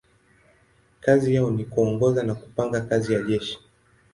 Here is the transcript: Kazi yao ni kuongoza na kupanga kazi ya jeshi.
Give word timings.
Kazi 1.01 1.33
yao 1.35 1.51
ni 1.51 1.65
kuongoza 1.65 2.23
na 2.23 2.35
kupanga 2.35 2.81
kazi 2.81 3.13
ya 3.13 3.21
jeshi. 3.23 3.59